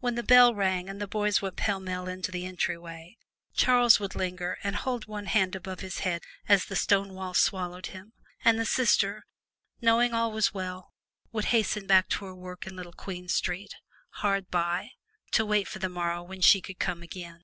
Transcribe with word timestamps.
When 0.00 0.14
the 0.14 0.22
bell 0.22 0.54
rang 0.54 0.90
and 0.90 1.00
the 1.00 1.06
boys 1.08 1.40
went 1.40 1.56
pellmell 1.56 2.06
into 2.06 2.30
the 2.30 2.44
entry 2.44 2.76
way, 2.76 3.16
Charles 3.54 3.98
would 3.98 4.14
linger 4.14 4.58
and 4.62 4.76
hold 4.76 5.06
one 5.06 5.24
hand 5.24 5.54
above 5.56 5.80
his 5.80 6.00
head 6.00 6.20
as 6.46 6.66
the 6.66 6.76
stone 6.76 7.14
wall 7.14 7.32
swallowed 7.32 7.86
him, 7.86 8.12
and 8.44 8.58
the 8.60 8.66
sister 8.66 9.24
knowing 9.80 10.10
that 10.10 10.18
all 10.18 10.32
was 10.32 10.52
well 10.52 10.92
would 11.32 11.46
hasten 11.46 11.86
back 11.86 12.10
to 12.10 12.26
her 12.26 12.34
work 12.34 12.66
in 12.66 12.76
Little 12.76 12.92
Queen 12.92 13.26
Street, 13.26 13.74
hard 14.20 14.50
by, 14.50 14.90
to 15.32 15.46
wait 15.46 15.66
for 15.66 15.78
the 15.78 15.88
morrow 15.88 16.22
when 16.22 16.42
she 16.42 16.60
could 16.60 16.78
come 16.78 17.02
again. 17.02 17.42